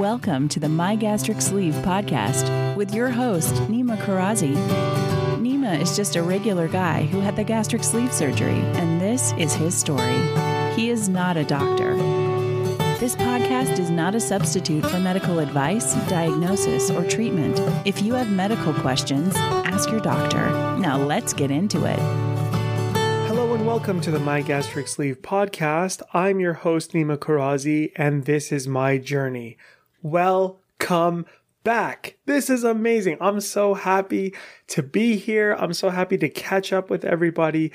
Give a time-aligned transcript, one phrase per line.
[0.00, 4.54] Welcome to the My Gastric Sleeve podcast with your host, Nima Karazi.
[5.36, 9.52] Nima is just a regular guy who had the gastric sleeve surgery, and this is
[9.52, 10.18] his story.
[10.74, 11.94] He is not a doctor.
[12.98, 17.60] This podcast is not a substitute for medical advice, diagnosis, or treatment.
[17.86, 20.48] If you have medical questions, ask your doctor.
[20.78, 21.98] Now let's get into it.
[23.28, 26.00] Hello and welcome to the My Gastric Sleeve podcast.
[26.14, 29.58] I'm your host, Nima Karazi, and this is my journey.
[30.02, 31.26] Welcome
[31.62, 32.16] back.
[32.24, 33.18] This is amazing.
[33.20, 34.34] I'm so happy
[34.68, 35.54] to be here.
[35.58, 37.70] I'm so happy to catch up with everybody.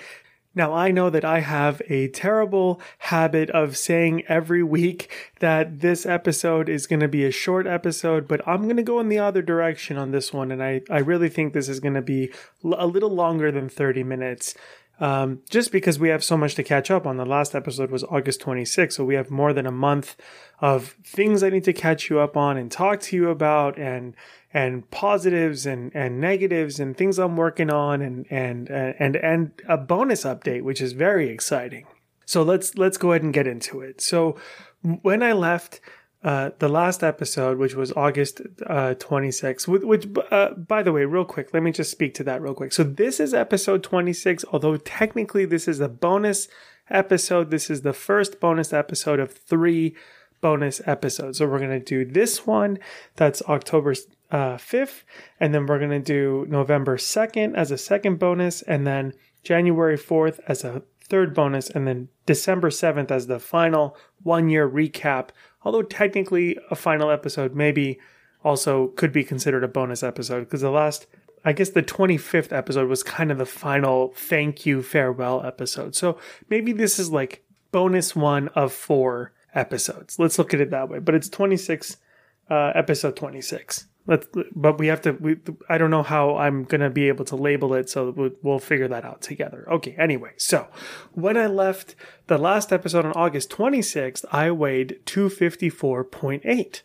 [0.56, 6.04] Now, I know that I have a terrible habit of saying every week that this
[6.04, 9.20] episode is going to be a short episode, but I'm going to go in the
[9.20, 10.52] other direction on this one.
[10.52, 12.32] And I, I really think this is going to be
[12.64, 14.56] a little longer than 30 minutes
[15.00, 17.18] um, just because we have so much to catch up on.
[17.18, 20.16] The last episode was August 26th, so we have more than a month
[20.60, 24.16] of things I need to catch you up on and talk to you about, and
[24.54, 29.78] and positives and and negatives and things I'm working on, and and and and a
[29.78, 31.88] bonus update, which is very exciting.
[32.26, 34.02] So let's let's go ahead and get into it.
[34.02, 34.38] So
[35.02, 35.82] when I left
[36.26, 41.06] uh, the last episode, which was August uh, 26th, which, which uh, by the way,
[41.06, 42.74] real quick, let me just speak to that real quick.
[42.74, 46.48] So this is episode 26, although technically this is a bonus
[46.90, 47.52] episode.
[47.52, 49.96] This is the first bonus episode of three
[50.42, 51.38] bonus episodes.
[51.38, 52.80] So we're going to do this one,
[53.18, 53.94] that's October
[54.32, 55.04] uh, 5th,
[55.40, 59.14] and then we're going to do November 2nd as a second bonus, and then
[59.44, 64.68] January 4th as a third bonus, and then December 7th as the final one year
[64.68, 65.30] recap
[65.66, 68.00] although technically a final episode maybe
[68.44, 71.08] also could be considered a bonus episode because the last
[71.44, 75.96] I guess the 25th episode was kind of the final thank you farewell episode.
[75.96, 76.18] So
[76.50, 80.18] maybe this is like bonus one of four episodes.
[80.18, 80.98] Let's look at it that way.
[80.98, 81.98] But it's 26,
[82.50, 83.86] uh, episode 26.
[84.08, 87.36] Let's, but we have to, we, I don't know how I'm to be able to
[87.36, 87.90] label it.
[87.90, 89.66] So we'll, we'll figure that out together.
[89.72, 89.96] Okay.
[89.98, 90.68] Anyway, so
[91.14, 91.96] when I left
[92.28, 96.82] the last episode on August 26th, I weighed 254.8.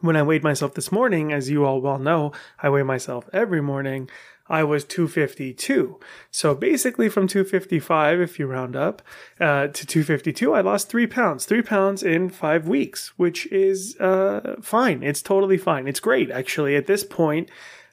[0.00, 2.32] When I weighed myself this morning, as you all well know,
[2.62, 4.08] I weigh myself every morning.
[4.50, 5.98] I was 252.
[6.30, 9.00] So basically, from 255, if you round up,
[9.40, 11.46] uh, to 252, I lost three pounds.
[11.46, 15.02] Three pounds in five weeks, which is uh, fine.
[15.04, 15.86] It's totally fine.
[15.86, 16.74] It's great, actually.
[16.74, 17.48] At this point,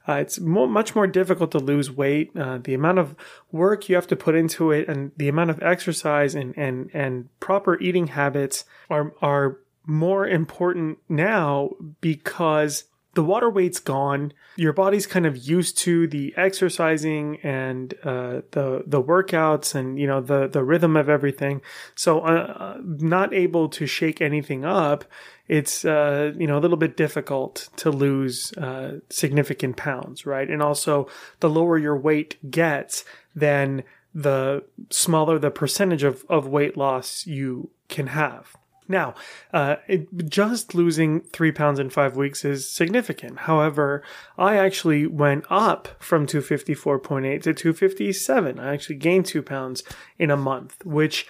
[0.07, 2.31] uh, it's much more difficult to lose weight.
[2.35, 3.15] Uh, the amount of
[3.51, 7.27] work you have to put into it, and the amount of exercise and and and
[7.39, 12.85] proper eating habits are are more important now because
[13.17, 14.31] the water weight's gone.
[14.57, 20.05] Your body's kind of used to the exercising and uh, the the workouts and you
[20.05, 21.63] know the the rhythm of everything.
[21.95, 25.03] So uh, uh, not able to shake anything up,
[25.47, 30.47] it's uh, you know a little bit difficult to lose uh, significant pounds, right?
[30.47, 31.07] And also,
[31.39, 33.83] the lower your weight gets, then
[34.13, 38.55] the smaller the percentage of, of weight loss you can have.
[38.87, 39.15] Now,
[39.53, 43.39] uh, it, just losing three pounds in five weeks is significant.
[43.39, 44.03] However,
[44.37, 48.59] I actually went up from 254.8 to 257.
[48.59, 49.83] I actually gained two pounds
[50.17, 51.27] in a month, which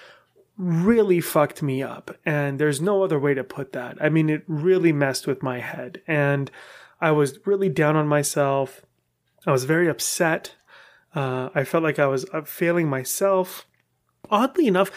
[0.58, 2.18] really fucked me up.
[2.26, 3.98] And there's no other way to put that.
[4.02, 6.02] I mean, it really messed with my head.
[6.08, 6.52] And
[7.00, 8.82] I was really down on myself.
[9.46, 10.56] I was very upset.
[11.16, 13.66] Uh, I felt like I was uh, failing myself.
[14.30, 14.92] Oddly enough,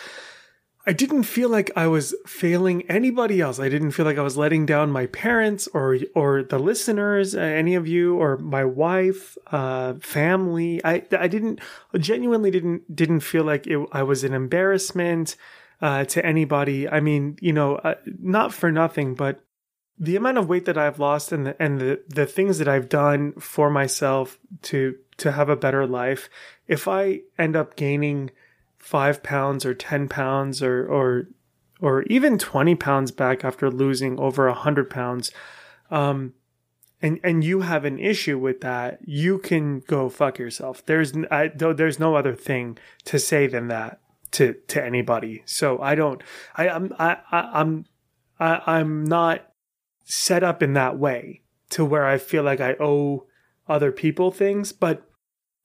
[0.87, 3.59] I didn't feel like I was failing anybody else.
[3.61, 7.41] I didn't feel like I was letting down my parents or or the listeners, uh,
[7.41, 10.81] any of you, or my wife, uh, family.
[10.85, 11.61] I I didn't
[11.99, 15.37] genuinely didn't didn't feel like it, I was an embarrassment
[15.82, 16.88] uh, to anybody.
[16.88, 19.44] I mean, you know, uh, not for nothing, but
[19.99, 22.88] the amount of weight that I've lost and the, and the the things that I've
[22.88, 26.31] done for myself to to have a better life.
[26.67, 28.31] If I end up gaining
[28.81, 31.29] five pounds or 10 pounds or, or,
[31.81, 35.31] or even 20 pounds back after losing over a hundred pounds,
[35.91, 36.35] um,
[37.03, 40.85] and and you have an issue with that, you can go fuck yourself.
[40.85, 44.00] There's I, there's no other thing to say than that
[44.32, 45.43] to to anybody.
[45.47, 46.23] So I don't
[46.56, 47.87] I I'm I, I'm
[48.38, 49.50] I, I'm not
[50.05, 53.26] set up in that way to where I feel like I owe
[53.69, 55.10] other people things, but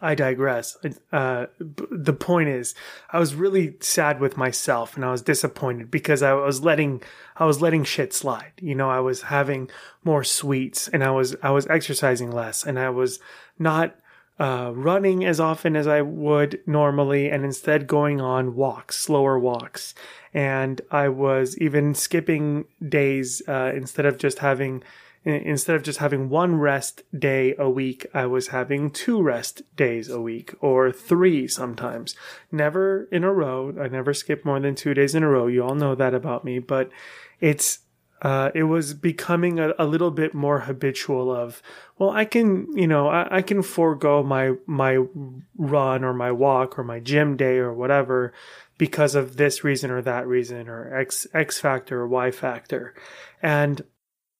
[0.02, 0.78] I digress.
[1.12, 2.76] Uh, the point is,
[3.12, 7.02] I was really sad with myself, and I was disappointed because I was letting
[7.38, 8.52] I was letting shit slide.
[8.60, 9.70] You know, I was having
[10.04, 13.20] more sweets, and I was I was exercising less, and I was
[13.58, 13.96] not
[14.38, 19.96] uh, running as often as I would normally, and instead going on walks, slower walks,
[20.34, 24.84] and I was even skipping days uh, instead of just having
[25.25, 30.07] instead of just having one rest day a week, I was having two rest days
[30.10, 32.16] a week or three sometimes.
[32.51, 33.74] Never in a row.
[33.81, 35.48] I never skip more than two days in a row.
[35.48, 36.92] You all know that about me, but
[37.39, 37.80] it's,
[38.22, 41.62] uh, it was becoming a, a, little bit more habitual of,
[41.98, 45.00] well, I can, you know, I, I can forego my, my
[45.57, 48.31] run or my walk or my gym day or whatever
[48.77, 52.94] because of this reason or that reason or X, X factor or Y factor.
[53.42, 53.81] And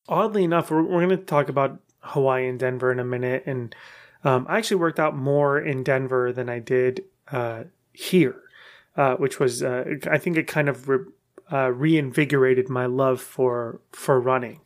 [0.07, 3.44] oddly enough, we're, we're going to talk about Hawaii and Denver in a minute.
[3.46, 3.75] And
[4.24, 7.63] um, I actually worked out more in Denver than I did uh,
[7.94, 8.42] here,
[8.96, 11.06] uh, which was, uh, I think it kind of re-
[11.52, 14.62] uh, reinvigorated my love for, for running.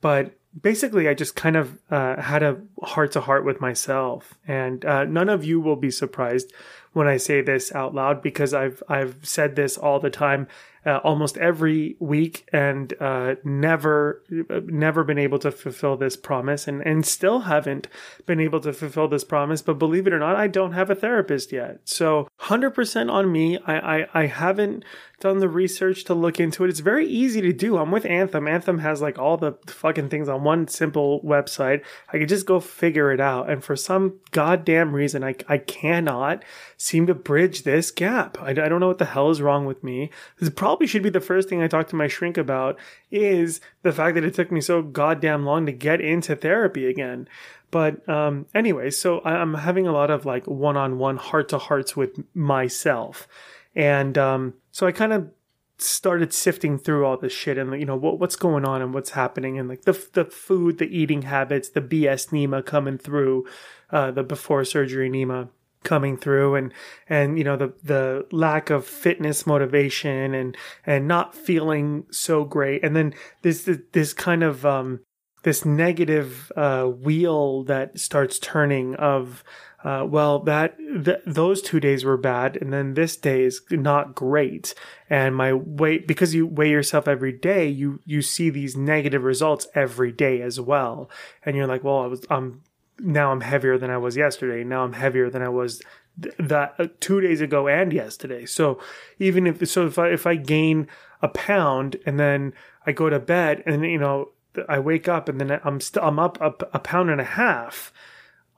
[0.00, 4.34] But basically, I just kind of uh, had a heart to heart with myself.
[4.46, 6.52] And uh, none of you will be surprised
[6.92, 10.48] when I say this out loud because I've, I've said this all the time
[10.86, 14.22] uh, almost every week and uh, never
[14.66, 17.88] never been able to fulfill this promise and and still haven't
[18.26, 19.62] been able to fulfill this promise.
[19.62, 21.80] But believe it or not I don't have a therapist yet.
[21.84, 23.58] So 100% on me.
[23.66, 24.84] I, I I haven't
[25.20, 26.70] done the research to look into it.
[26.70, 27.76] It's very easy to do.
[27.76, 28.48] I'm with Anthem.
[28.48, 31.84] Anthem has like all the fucking things on one simple website.
[32.12, 33.50] I could just go figure it out.
[33.50, 36.42] And for some goddamn reason I, I cannot
[36.78, 38.40] seem to bridge this gap.
[38.40, 40.10] I, I don't know what the hell is wrong with me.
[40.38, 42.78] This probably should be the first thing I talk to my shrink about
[43.10, 47.28] is the fact that it took me so goddamn long to get into therapy again.
[47.70, 51.58] But um, anyway, so I'm having a lot of like one on one heart to
[51.58, 53.28] hearts with myself.
[53.74, 55.30] And um, so I kind of
[55.78, 59.10] started sifting through all this shit and you know what what's going on and what's
[59.10, 63.46] happening and like the the food, the eating habits, the BS Nima coming through,
[63.90, 65.48] uh, the before surgery Nima
[65.82, 66.74] coming through and
[67.08, 72.84] and you know the the lack of fitness motivation and and not feeling so great
[72.84, 75.00] and then this this kind of um
[75.42, 79.44] this negative uh wheel that starts turning of
[79.82, 84.14] uh, well, that th- those two days were bad, and then this day is not
[84.14, 84.74] great.
[85.08, 89.66] And my weight, because you weigh yourself every day, you you see these negative results
[89.74, 91.10] every day as well.
[91.44, 92.62] And you're like, well, I was I'm
[92.98, 94.64] now I'm heavier than I was yesterday.
[94.64, 95.80] Now I'm heavier than I was
[96.20, 98.44] th- that uh, two days ago and yesterday.
[98.44, 98.78] So
[99.18, 100.88] even if so, if I if I gain
[101.22, 102.52] a pound and then
[102.86, 104.32] I go to bed and you know
[104.68, 107.92] I wake up and then I'm I'm up a, a pound and a half.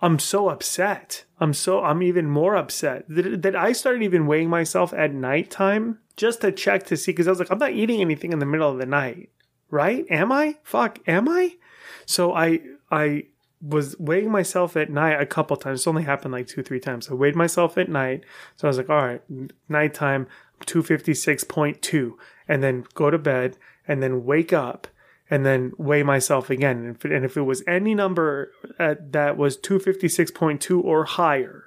[0.01, 1.25] I'm so upset.
[1.39, 5.99] I'm so I'm even more upset that, that I started even weighing myself at nighttime
[6.17, 8.47] just to check to see because I was like I'm not eating anything in the
[8.47, 9.31] middle of the night,
[9.71, 10.05] right?
[10.11, 10.57] Am I?
[10.63, 11.57] Fuck, am I?
[12.07, 12.61] So I
[12.91, 13.27] I
[13.63, 15.81] was weighing myself at night a couple times.
[15.81, 17.09] It's only happened like two, three times.
[17.09, 18.25] I weighed myself at night.
[18.57, 19.23] So I was like, all right,
[19.69, 20.27] nighttime,
[20.67, 22.15] 256.2,
[22.49, 23.57] and then go to bed
[23.87, 24.89] and then wake up
[25.31, 26.79] and then weigh myself again.
[26.79, 31.65] And if it, and if it was any number at, that was 256.2 or higher,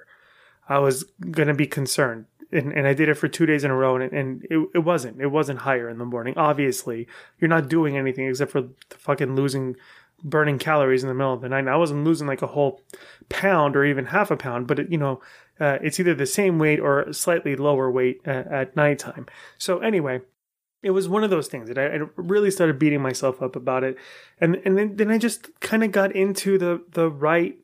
[0.68, 2.26] I was going to be concerned.
[2.52, 4.78] And, and I did it for two days in a row, and, and it, it
[4.78, 5.20] wasn't.
[5.20, 6.34] It wasn't higher in the morning.
[6.36, 7.08] Obviously,
[7.40, 9.76] you're not doing anything except for fucking losing
[10.22, 11.68] burning calories in the middle of the night.
[11.68, 12.80] I wasn't losing like a whole
[13.28, 15.20] pound or even half a pound, but it, you know,
[15.60, 19.26] uh, it's either the same weight or slightly lower weight at, at nighttime.
[19.58, 20.20] So anyway,
[20.86, 23.84] it was one of those things that I, I really started beating myself up about
[23.84, 23.96] it,
[24.40, 27.56] and and then, then I just kind of got into the the right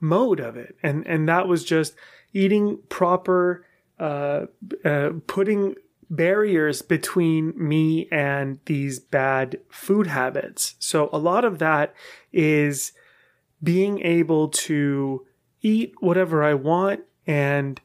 [0.00, 1.94] mode of it, and and that was just
[2.32, 3.64] eating proper,
[3.98, 4.46] uh,
[4.84, 5.74] uh, putting
[6.10, 10.74] barriers between me and these bad food habits.
[10.78, 11.94] So a lot of that
[12.32, 12.92] is
[13.62, 15.26] being able to
[15.62, 17.80] eat whatever I want and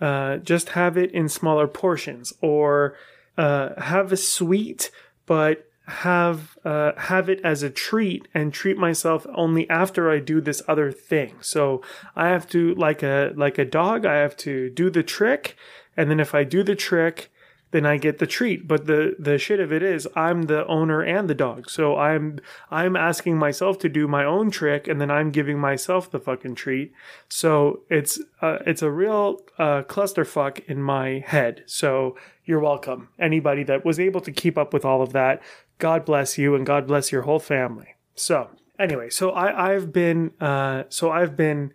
[0.00, 2.96] uh, just have it in smaller portions or
[3.40, 4.90] uh, have a sweet,
[5.24, 10.42] but have uh, have it as a treat and treat myself only after I do
[10.42, 11.36] this other thing.
[11.40, 11.80] So
[12.14, 14.04] I have to like a like a dog.
[14.04, 15.56] I have to do the trick,
[15.96, 17.30] and then if I do the trick,
[17.70, 18.66] then I get the treat.
[18.66, 21.70] But the the shit of it is I'm the owner and the dog.
[21.70, 26.10] So I'm I'm asking myself to do my own trick and then I'm giving myself
[26.10, 26.92] the fucking treat.
[27.28, 31.62] So it's uh, it's a real uh, clusterfuck in my head.
[31.66, 32.16] So
[32.50, 33.08] you're welcome.
[33.18, 35.40] Anybody that was able to keep up with all of that
[35.80, 37.94] God bless you and God bless your whole family.
[38.14, 41.72] So anyway, so I, I've been uh, so I've been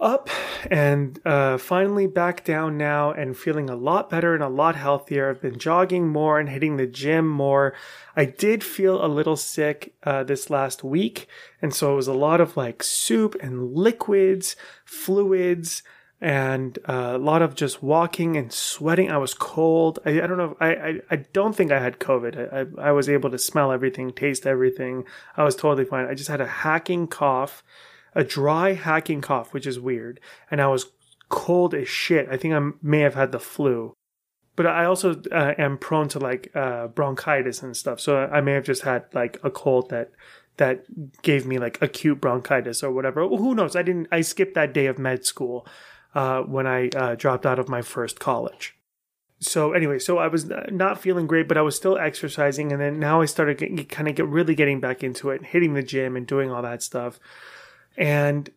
[0.00, 0.30] up
[0.70, 5.28] and uh, finally back down now and feeling a lot better and a lot healthier.
[5.28, 7.74] I've been jogging more and hitting the gym more.
[8.16, 11.26] I did feel a little sick uh, this last week,
[11.60, 14.54] and so it was a lot of like soup and liquids,
[14.84, 15.82] fluids
[16.20, 19.10] and uh, a lot of just walking and sweating.
[19.10, 20.00] I was cold.
[20.04, 20.56] I, I don't know.
[20.60, 22.52] I, I, I don't think I had COVID.
[22.52, 25.04] I, I, I was able to smell everything, taste everything.
[25.36, 26.06] I was totally fine.
[26.06, 27.62] I just had a hacking cough,
[28.14, 30.18] a dry hacking cough, which is weird.
[30.50, 30.90] And I was
[31.28, 32.28] cold as shit.
[32.28, 33.94] I think I may have had the flu.
[34.56, 38.00] But I also uh, am prone to like uh, bronchitis and stuff.
[38.00, 40.10] So I may have just had like a cold that
[40.56, 40.82] that
[41.22, 43.28] gave me like acute bronchitis or whatever.
[43.28, 43.76] Who knows?
[43.76, 44.08] I didn't.
[44.10, 45.64] I skipped that day of med school
[46.14, 48.76] uh, when I uh, dropped out of my first college.
[49.40, 52.98] So anyway, so I was not feeling great, but I was still exercising, and then
[52.98, 56.16] now I started getting, kind of get really getting back into it, hitting the gym
[56.16, 57.20] and doing all that stuff.
[57.96, 58.50] And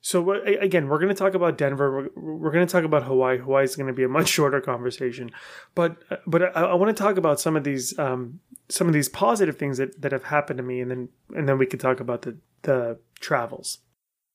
[0.00, 2.10] so again, we're going to talk about Denver.
[2.14, 3.38] We're, we're going to talk about Hawaii.
[3.38, 5.30] Hawaii is going to be a much shorter conversation,
[5.74, 5.96] but
[6.26, 8.38] but I, I want to talk about some of these um,
[8.68, 11.58] some of these positive things that, that have happened to me, and then and then
[11.58, 13.78] we can talk about the the travels.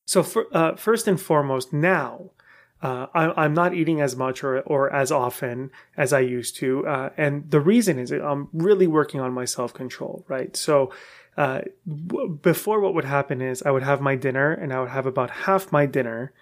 [0.06, 2.32] So for, uh, first and foremost, now
[2.84, 6.86] uh, I, am not eating as much or, or as often as I used to.
[6.86, 10.56] Uh, and the reason is I'm really working on my self control, right?
[10.58, 10.92] So,
[11.38, 14.90] uh, w- before what would happen is I would have my dinner and I would
[14.90, 16.34] have about half my dinner.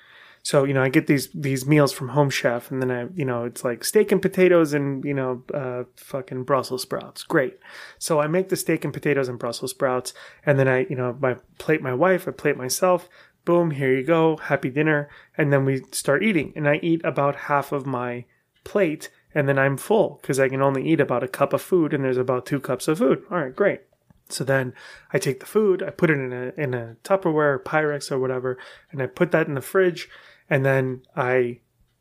[0.43, 3.23] So, you know, I get these, these meals from Home Chef and then I, you
[3.23, 7.21] know, it's like steak and potatoes and, you know, uh, fucking Brussels sprouts.
[7.21, 7.59] Great.
[7.99, 11.15] So I make the steak and potatoes and Brussels sprouts and then I, you know,
[11.21, 13.07] I plate my wife, I plate myself
[13.45, 15.09] boom, here you go, happy dinner.
[15.37, 16.53] And then we start eating.
[16.55, 18.25] And I eat about half of my
[18.63, 21.93] plate and then I'm full because I can only eat about a cup of food
[21.93, 23.23] and there's about two cups of food.
[23.31, 23.81] All right, great.
[24.29, 24.73] So then
[25.11, 28.19] I take the food, I put it in a in a Tupperware, or Pyrex or
[28.19, 28.57] whatever,
[28.91, 30.09] and I put that in the fridge,
[30.49, 31.59] and then I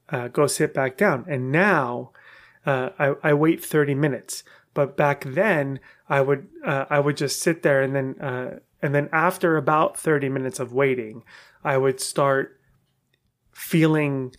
[0.08, 1.24] uh, go sit back down.
[1.28, 2.12] And now
[2.66, 4.44] uh, I, I wait 30 minutes.
[4.74, 8.94] But back then I would uh, I would just sit there and then uh, and
[8.94, 11.22] then after about 30 minutes of waiting,
[11.62, 12.60] I would start
[13.52, 14.34] feeling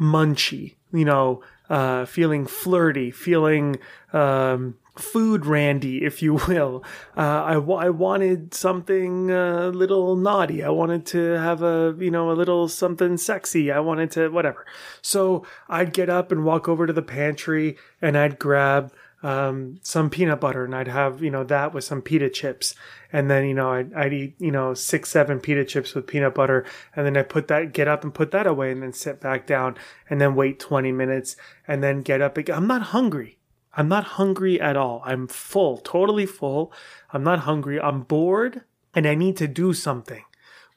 [0.00, 3.78] munchy, you know, uh, feeling flirty, feeling
[4.12, 6.84] um, food randy, if you will.
[7.16, 10.62] Uh, I, w- I wanted something a uh, little naughty.
[10.62, 13.70] I wanted to have a, you know, a little something sexy.
[13.70, 14.66] I wanted to, whatever.
[15.02, 18.92] So I'd get up and walk over to the pantry and I'd grab
[19.22, 22.74] um, some peanut butter and I'd have, you know, that with some pita chips.
[23.12, 26.34] And then, you know, I'd, I'd eat, you know, six, seven pita chips with peanut
[26.34, 26.64] butter.
[26.96, 29.46] And then I put that, get up and put that away and then sit back
[29.46, 29.76] down
[30.08, 31.36] and then wait 20 minutes
[31.68, 32.56] and then get up again.
[32.56, 33.38] I'm not hungry.
[33.74, 35.02] I'm not hungry at all.
[35.04, 36.72] I'm full, totally full.
[37.12, 37.80] I'm not hungry.
[37.80, 38.62] I'm bored
[38.94, 40.24] and I need to do something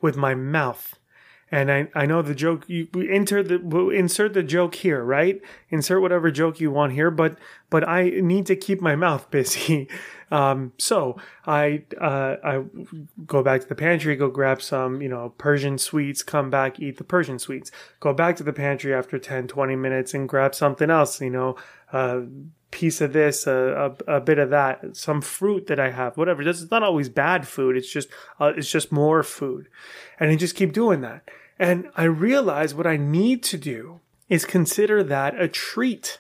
[0.02, 1.00] with my mouth
[1.54, 6.02] and I, I know the joke you enter the insert the joke here right insert
[6.02, 7.38] whatever joke you want here but
[7.70, 9.88] but I need to keep my mouth busy
[10.32, 12.64] um, so I uh, I
[13.28, 16.98] go back to the pantry go grab some you know Persian sweets come back eat
[16.98, 17.70] the Persian sweets
[18.00, 21.56] go back to the pantry after 10 20 minutes and grab something else you know
[21.92, 22.22] uh,
[22.72, 26.42] piece of this, a, a, a, bit of that, some fruit that I have, whatever.
[26.42, 27.78] It's not always bad food.
[27.78, 29.70] It's just, uh, it's just more food.
[30.20, 31.30] And I just keep doing that.
[31.63, 36.20] And I realize what I need to do is consider that a treat.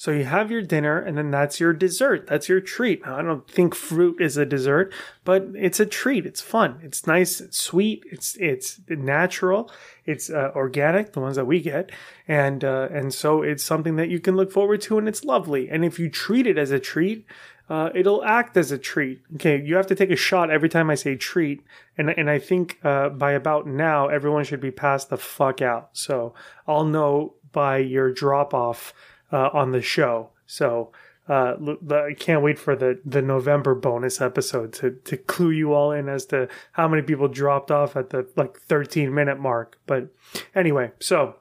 [0.00, 2.26] So you have your dinner and then that's your dessert.
[2.26, 3.04] That's your treat.
[3.04, 4.94] Now, I don't think fruit is a dessert,
[5.26, 6.24] but it's a treat.
[6.24, 6.80] It's fun.
[6.82, 7.38] It's nice.
[7.38, 8.04] It's sweet.
[8.10, 9.70] It's, it's natural.
[10.06, 11.92] It's uh, organic, the ones that we get.
[12.26, 15.68] And, uh, and so it's something that you can look forward to and it's lovely.
[15.68, 17.26] And if you treat it as a treat,
[17.68, 19.20] uh, it'll act as a treat.
[19.34, 21.62] Okay, you have to take a shot every time I say treat,
[21.96, 25.90] and and I think uh, by about now everyone should be passed the fuck out.
[25.92, 26.34] So
[26.66, 28.92] I'll know by your drop off
[29.32, 30.30] uh, on the show.
[30.46, 30.92] So
[31.28, 31.54] uh,
[31.90, 36.08] I can't wait for the the November bonus episode to to clue you all in
[36.08, 39.78] as to how many people dropped off at the like 13 minute mark.
[39.86, 40.08] But
[40.54, 41.36] anyway, so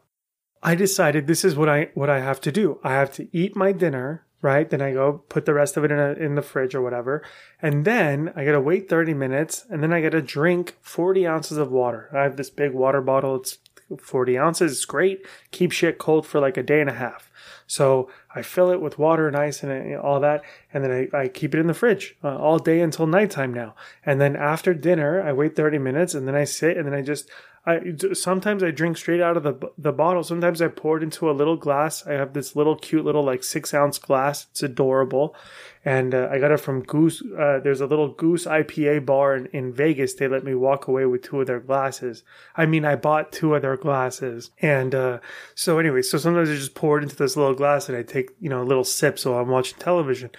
[0.62, 2.80] I decided this is what I what I have to do.
[2.84, 4.70] I have to eat my dinner right?
[4.70, 7.24] Then I go put the rest of it in a, in the fridge or whatever.
[7.62, 11.72] And then I gotta wait 30 minutes and then I gotta drink 40 ounces of
[11.72, 12.10] water.
[12.14, 13.36] I have this big water bottle.
[13.36, 13.58] It's
[14.02, 14.72] 40 ounces.
[14.72, 15.26] It's great.
[15.52, 17.29] Keep shit cold for like a day and a half.
[17.68, 21.28] So I fill it with water and ice and all that, and then I, I
[21.28, 23.76] keep it in the fridge uh, all day until nighttime now.
[24.06, 27.02] And then after dinner, I wait 30 minutes and then I sit and then I
[27.02, 27.30] just
[27.66, 30.24] I sometimes I drink straight out of the the bottle.
[30.24, 32.06] Sometimes I pour it into a little glass.
[32.08, 34.48] I have this little cute little like six ounce glass.
[34.52, 35.36] It's adorable,
[35.84, 37.22] and uh, I got it from Goose.
[37.22, 40.14] Uh, there's a little Goose IPA bar in, in Vegas.
[40.14, 42.24] They let me walk away with two of their glasses.
[42.56, 45.20] I mean, I bought two of their glasses, and uh,
[45.54, 48.32] so anyway, so sometimes I just pour it into this little glass and I take
[48.40, 49.18] you know a little sip.
[49.18, 50.30] So I'm watching television,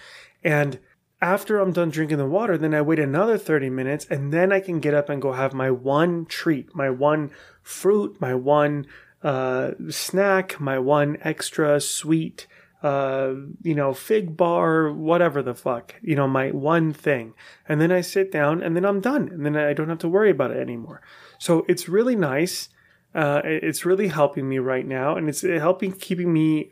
[0.44, 0.78] and
[1.22, 4.60] after I'm done drinking the water, then I wait another 30 minutes and then I
[4.60, 7.30] can get up and go have my one treat, my one
[7.62, 8.86] fruit, my one
[9.22, 12.46] uh, snack, my one extra sweet,
[12.82, 17.34] uh, you know, fig bar, whatever the fuck, you know, my one thing.
[17.68, 19.28] And then I sit down and then I'm done.
[19.28, 21.02] And then I don't have to worry about it anymore.
[21.38, 22.70] So it's really nice.
[23.14, 26.70] Uh, it's really helping me right now and it's helping keeping me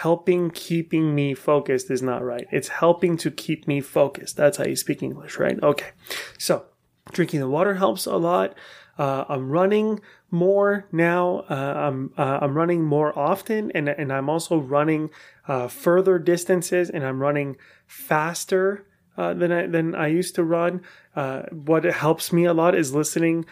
[0.00, 2.46] helping keeping me focused is not right.
[2.52, 4.36] It's helping to keep me focused.
[4.36, 5.58] That's how you speak English, right?
[5.62, 5.92] Okay.
[6.36, 6.66] So
[7.12, 8.54] drinking the water helps a lot.
[8.98, 10.00] Uh, I'm running
[10.30, 11.44] more now.
[11.48, 15.08] Uh, I'm uh, I'm running more often, and and I'm also running
[15.48, 18.86] uh, further distances, and I'm running faster
[19.16, 20.82] uh, than I than I used to run.
[21.14, 23.46] Uh, what helps me a lot is listening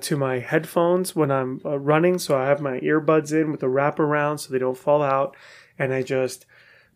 [0.00, 2.18] to my headphones when I'm running.
[2.18, 5.36] So I have my earbuds in with the wraparound so they don't fall out
[5.78, 6.46] and I just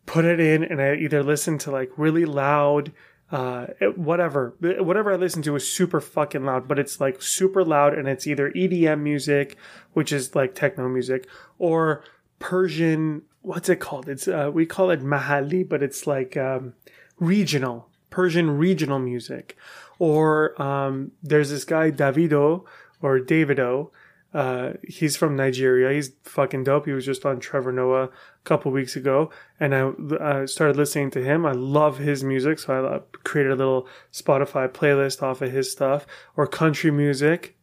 [0.07, 2.93] put it in and I either listen to like really loud
[3.31, 7.93] uh, whatever, whatever I listen to is super fucking loud, but it's like super loud
[7.93, 9.57] and it's either EDM music,
[9.93, 11.27] which is like techno music,
[11.59, 12.03] or
[12.39, 14.09] Persian, what's it called?
[14.09, 16.73] It's, uh, we call it Mahali, but it's like, um,
[17.19, 19.59] regional, Persian regional music.
[19.99, 22.65] Or, um, there's this guy, Davido,
[23.03, 23.91] or Davido,
[24.35, 25.93] uh, he's from Nigeria.
[25.93, 26.87] He's fucking dope.
[26.87, 28.11] He was just on Trevor Noah
[28.49, 31.45] couple weeks ago, and I, I started listening to him.
[31.45, 36.07] I love his music, so I created a little Spotify playlist off of his stuff
[36.37, 37.57] or country music.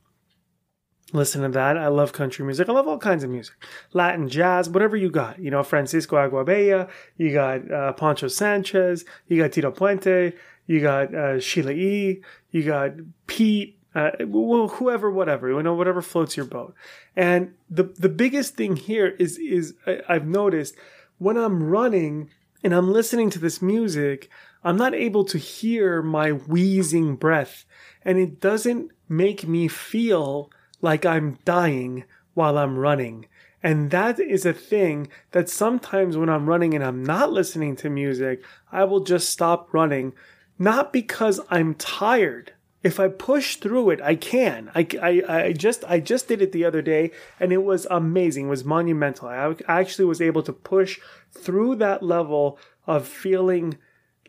[1.13, 1.77] Listen to that.
[1.77, 2.69] I love country music.
[2.69, 3.55] I love all kinds of music,
[3.93, 5.39] Latin, jazz, whatever you got.
[5.39, 6.89] You know, Francisco Aguabella.
[7.17, 9.05] You got uh, Poncho Sanchez.
[9.27, 10.33] You got Tito Puente.
[10.67, 12.21] You got uh, Sheila E.
[12.51, 12.91] You got
[13.27, 16.75] Pete uh, well, whoever, whatever, you know, whatever floats your boat.
[17.15, 20.75] And the the biggest thing here is is I, I've noticed
[21.17, 22.29] when I'm running
[22.61, 24.29] and I'm listening to this music,
[24.63, 27.63] I'm not able to hear my wheezing breath,
[28.03, 32.03] and it doesn't make me feel like I'm dying
[32.33, 33.27] while I'm running.
[33.63, 37.89] And that is a thing that sometimes when I'm running and I'm not listening to
[37.89, 40.13] music, I will just stop running,
[40.59, 42.53] not because I'm tired
[42.85, 44.69] if I push through it, I can.
[44.75, 48.45] I, I, I just I just did it the other day, and it was amazing.
[48.45, 49.27] It was monumental.
[49.27, 50.99] I actually was able to push
[51.31, 53.79] through that level of feeling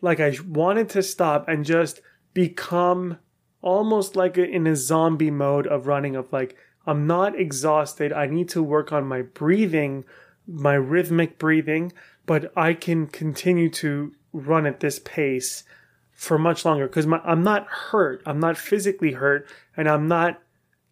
[0.01, 2.01] like I wanted to stop and just
[2.33, 3.19] become
[3.61, 6.15] almost like in a zombie mode of running.
[6.15, 8.11] Of like I'm not exhausted.
[8.11, 10.03] I need to work on my breathing,
[10.47, 11.93] my rhythmic breathing,
[12.25, 15.63] but I can continue to run at this pace
[16.17, 18.23] for much longer because I'm not hurt.
[18.25, 20.41] I'm not physically hurt and I'm not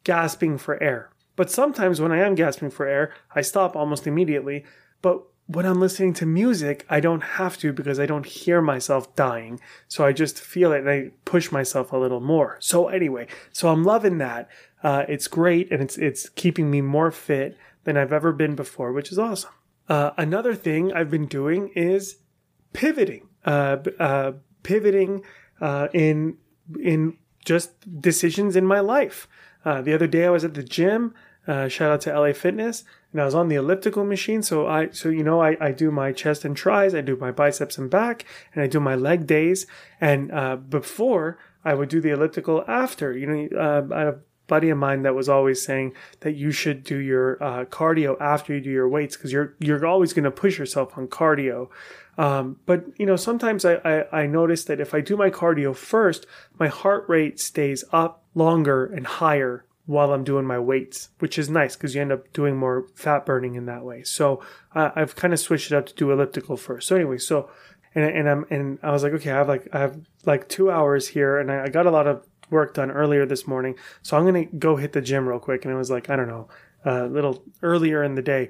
[0.03, 1.09] gasping for air.
[1.35, 4.63] But sometimes when I am gasping for air, I stop almost immediately.
[5.01, 9.15] But when I'm listening to music, I don't have to because I don't hear myself
[9.15, 9.59] dying.
[9.87, 12.57] So I just feel it and I push myself a little more.
[12.59, 14.47] So anyway, so I'm loving that.
[14.83, 18.93] Uh, it's great and it's, it's keeping me more fit than I've ever been before,
[18.93, 19.51] which is awesome.
[19.89, 22.17] Uh, another thing I've been doing is
[22.73, 23.27] pivoting.
[23.43, 24.31] Uh, uh
[24.65, 25.23] pivoting
[25.61, 26.37] uh, in
[26.81, 29.27] in just decisions in my life.
[29.63, 31.13] Uh, the other day I was at the gym.
[31.47, 34.41] Uh, shout out to LA Fitness, and I was on the elliptical machine.
[34.41, 37.31] So I, so you know, I, I do my chest and tris, I do my
[37.31, 39.67] biceps and back, and I do my leg days.
[40.01, 43.17] And uh, before I would do the elliptical after.
[43.17, 44.13] You know, uh, I a
[44.47, 48.53] buddy of mine that was always saying that you should do your uh, cardio after
[48.53, 51.69] you do your weights because you're you're always going to push yourself on cardio.
[52.17, 55.75] Um, but you know, sometimes I, I, I notice that if I do my cardio
[55.75, 56.25] first,
[56.59, 61.49] my heart rate stays up longer and higher while I'm doing my weights, which is
[61.49, 64.03] nice because you end up doing more fat burning in that way.
[64.03, 64.41] So
[64.73, 66.87] uh, I've kind of switched it up to do elliptical first.
[66.87, 67.49] So anyway, so
[67.93, 70.71] and and I'm and I was like, okay, I have like I have like two
[70.71, 74.17] hours here, and I, I got a lot of work done earlier this morning, so
[74.17, 75.65] I'm gonna go hit the gym real quick.
[75.65, 76.47] And it was like I don't know,
[76.83, 78.49] a little earlier in the day.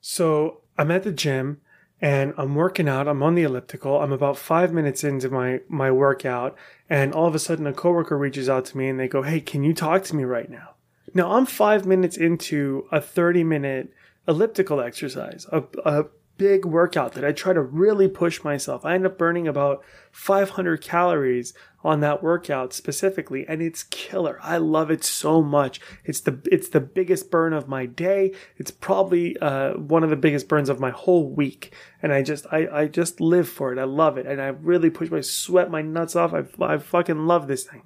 [0.00, 1.60] So I'm at the gym
[2.00, 3.08] and I'm working out.
[3.08, 4.00] I'm on the elliptical.
[4.00, 6.56] I'm about five minutes into my, my workout.
[6.90, 9.40] And all of a sudden a coworker reaches out to me and they go, Hey,
[9.40, 10.70] can you talk to me right now?
[11.14, 13.92] Now I'm five minutes into a 30 minute
[14.26, 18.84] elliptical exercise, a, a big workout that I try to really push myself.
[18.84, 24.38] I end up burning about 500 calories on that workout specifically and it's killer.
[24.42, 25.80] I love it so much.
[26.04, 28.32] It's the it's the biggest burn of my day.
[28.56, 32.46] It's probably uh, one of the biggest burns of my whole week and I just
[32.50, 33.78] I, I just live for it.
[33.78, 36.32] I love it and I really push my sweat my nuts off.
[36.32, 37.82] I, I fucking love this thing,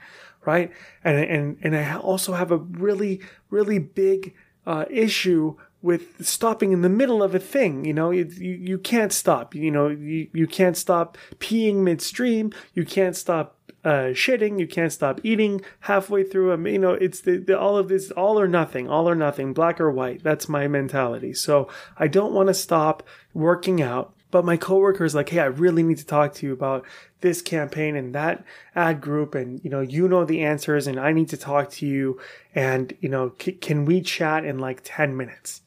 [0.47, 0.71] right?
[1.03, 4.35] And and and I also have a really really big
[4.65, 7.85] uh, issue with stopping in the middle of a thing.
[7.85, 9.55] You know, you, you, you can't stop.
[9.55, 12.53] You know, you, you can't stop peeing midstream.
[12.75, 14.59] You can't stop uh, shitting.
[14.59, 16.53] You can't stop eating halfway through.
[16.53, 19.15] I mean, you know, it's the, the, all of this, all or nothing, all or
[19.15, 20.23] nothing, black or white.
[20.23, 21.33] That's my mentality.
[21.35, 23.03] So I don't want to stop
[23.35, 24.15] working out.
[24.31, 26.85] But my coworker is like, hey, I really need to talk to you about
[27.23, 29.35] this campaign and that ad group.
[29.35, 32.21] And, you know, you know the answers and I need to talk to you.
[32.55, 35.63] And, you know, c- can we chat in like 10 minutes?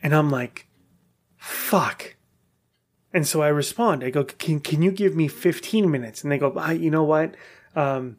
[0.00, 0.68] And I'm like,
[1.36, 2.15] fuck.
[3.16, 4.04] And so I respond.
[4.04, 6.22] I go, can, can you give me 15 minutes?
[6.22, 7.34] And they go, ah, you know what?
[7.74, 8.18] Um,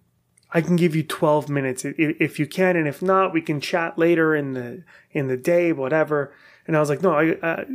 [0.51, 2.75] I can give you 12 minutes if you can.
[2.75, 6.33] And if not, we can chat later in the, in the day, whatever.
[6.65, 7.65] And I was like, no, I, uh,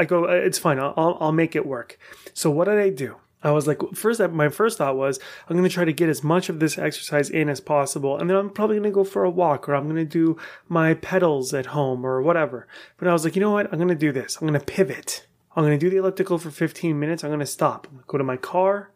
[0.00, 0.80] I go, uh, it's fine.
[0.80, 2.00] I'll, I'll make it work.
[2.34, 3.14] So what did I do?
[3.44, 6.24] I was like, first, my first thought was, I'm going to try to get as
[6.24, 8.18] much of this exercise in as possible.
[8.18, 10.36] And then I'm probably going to go for a walk or I'm going to do
[10.68, 12.66] my pedals at home or whatever.
[12.98, 13.72] But I was like, you know what?
[13.72, 14.38] I'm going to do this.
[14.40, 15.28] I'm going to pivot.
[15.56, 17.24] I'm going to do the elliptical for 15 minutes.
[17.24, 17.86] I'm going to stop.
[17.86, 18.92] Going to go to my car.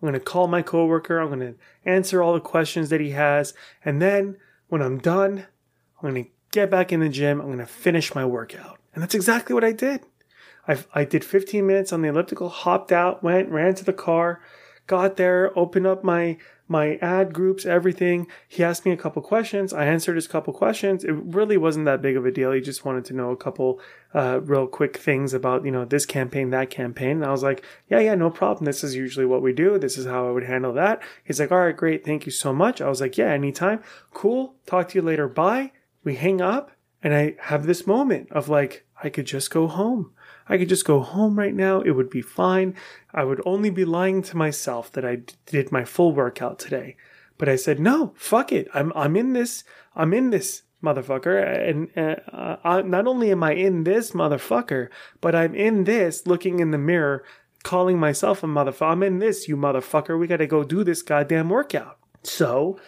[0.00, 1.18] I'm going to call my coworker.
[1.18, 3.52] I'm going to answer all the questions that he has.
[3.84, 5.46] And then when I'm done,
[6.00, 7.40] I'm going to get back in the gym.
[7.40, 8.78] I'm going to finish my workout.
[8.94, 10.00] And that's exactly what I did.
[10.66, 14.40] I, I did 15 minutes on the elliptical, hopped out, went, ran to the car,
[14.86, 18.26] got there, opened up my my ad groups, everything.
[18.46, 19.72] He asked me a couple questions.
[19.72, 21.02] I answered his couple questions.
[21.02, 22.52] It really wasn't that big of a deal.
[22.52, 23.80] He just wanted to know a couple
[24.14, 27.18] uh, real quick things about you know this campaign, that campaign.
[27.18, 28.66] And I was like, yeah, yeah, no problem.
[28.66, 29.78] This is usually what we do.
[29.78, 31.02] This is how I would handle that.
[31.24, 32.80] He's like, all right, great, thank you so much.
[32.80, 33.82] I was like, yeah, anytime.
[34.12, 34.54] Cool.
[34.66, 35.28] Talk to you later.
[35.28, 35.72] Bye.
[36.04, 36.70] We hang up,
[37.02, 40.12] and I have this moment of like, I could just go home.
[40.48, 41.80] I could just go home right now.
[41.80, 42.74] It would be fine.
[43.12, 46.96] I would only be lying to myself that I did my full workout today.
[47.36, 48.68] But I said, no, fuck it.
[48.74, 49.64] I'm, I'm in this.
[49.94, 51.68] I'm in this motherfucker.
[51.68, 54.88] And uh, I, not only am I in this motherfucker,
[55.20, 57.24] but I'm in this looking in the mirror,
[57.62, 58.92] calling myself a motherfucker.
[58.92, 60.18] I'm in this, you motherfucker.
[60.18, 61.98] We got to go do this goddamn workout.
[62.22, 62.78] So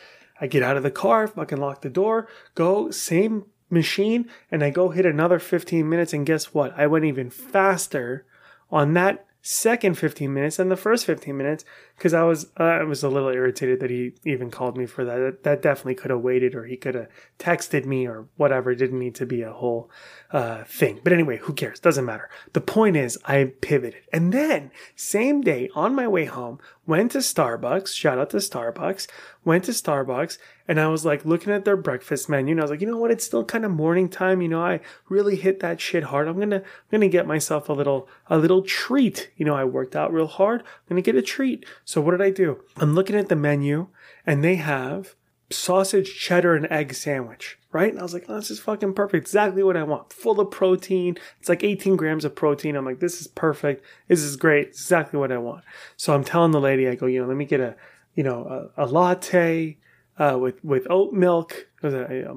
[0.40, 4.70] I get out of the car, fucking lock the door, go, same machine and I
[4.70, 6.72] go hit another 15 minutes and guess what?
[6.76, 8.24] I went even faster
[8.70, 11.64] on that second 15 minutes than the first 15 minutes
[12.00, 15.04] because I was uh, I was a little irritated that he even called me for
[15.04, 15.42] that.
[15.42, 17.08] That, definitely could have waited or he could have
[17.38, 18.70] texted me or whatever.
[18.70, 19.90] It didn't need to be a whole
[20.32, 21.00] uh, thing.
[21.04, 21.78] But anyway, who cares?
[21.78, 22.30] Doesn't matter.
[22.54, 24.00] The point is I pivoted.
[24.14, 29.06] And then same day on my way home, went to Starbucks, shout out to Starbucks,
[29.44, 30.38] went to Starbucks
[30.70, 32.96] and I was like looking at their breakfast menu and I was like, you know
[32.96, 33.10] what?
[33.10, 34.40] It's still kind of morning time.
[34.40, 36.28] You know, I really hit that shit hard.
[36.28, 39.32] I'm to, I'm to get myself a little, a little treat.
[39.36, 40.62] You know, I worked out real hard.
[40.88, 41.66] I'm to get a treat.
[41.90, 42.62] So what did I do?
[42.76, 43.88] I'm looking at the menu
[44.24, 45.16] and they have
[45.50, 47.90] sausage, cheddar, and egg sandwich, right?
[47.90, 49.20] And I was like, oh, this is fucking perfect.
[49.20, 50.12] Exactly what I want.
[50.12, 51.16] Full of protein.
[51.40, 52.76] It's like 18 grams of protein.
[52.76, 53.84] I'm like, this is perfect.
[54.06, 54.68] This is great.
[54.68, 55.64] Exactly what I want.
[55.96, 57.74] So I'm telling the lady, I go, you know, let me get a,
[58.14, 59.76] you know, a, a latte
[60.16, 61.66] uh, with with oat milk.
[61.82, 61.90] I'm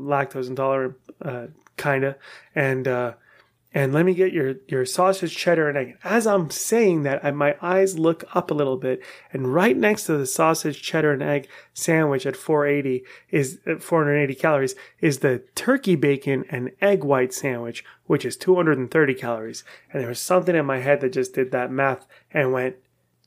[0.07, 2.17] lactose intolerant, uh, kinda,
[2.55, 3.13] and uh,
[3.73, 5.97] and let me get your your sausage, cheddar, and egg.
[6.03, 10.05] As I'm saying that, I, my eyes look up a little bit, and right next
[10.05, 15.43] to the sausage, cheddar, and egg sandwich at 480 is at 480 calories is the
[15.55, 19.63] turkey bacon and egg white sandwich, which is 230 calories.
[19.91, 22.75] And there was something in my head that just did that math and went,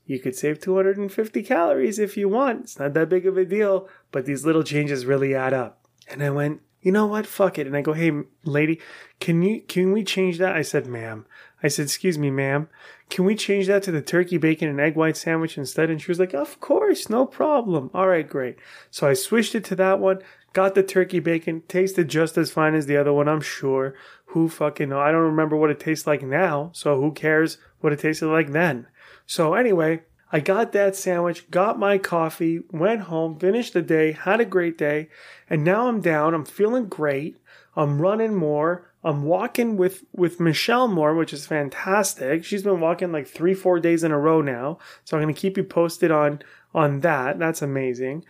[0.06, 2.60] you could save 250 calories if you want.
[2.60, 5.84] It's not that big of a deal, but these little changes really add up.
[6.08, 7.26] And I went, you know what?
[7.26, 7.66] Fuck it.
[7.66, 8.12] And I go, hey,
[8.44, 8.80] lady,
[9.18, 10.54] can you, can we change that?
[10.54, 11.26] I said, ma'am.
[11.62, 12.68] I said, excuse me, ma'am.
[13.08, 15.90] Can we change that to the turkey bacon and egg white sandwich instead?
[15.90, 17.90] And she was like, of course, no problem.
[17.94, 18.56] All right, great.
[18.90, 20.20] So I switched it to that one,
[20.52, 23.94] got the turkey bacon, tasted just as fine as the other one, I'm sure.
[24.26, 25.00] Who fucking know?
[25.00, 28.52] I don't remember what it tastes like now, so who cares what it tasted like
[28.52, 28.86] then?
[29.24, 34.40] So anyway, I got that sandwich, got my coffee, went home, finished the day, had
[34.40, 35.08] a great day,
[35.48, 36.34] and now I'm down.
[36.34, 37.36] I'm feeling great.
[37.76, 38.90] I'm running more.
[39.04, 42.44] I'm walking with with Michelle more, which is fantastic.
[42.44, 44.78] She's been walking like three, four days in a row now.
[45.04, 46.42] So I'm gonna keep you posted on
[46.74, 47.38] on that.
[47.38, 48.24] That's amazing.